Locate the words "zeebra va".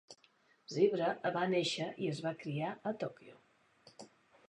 0.75-1.45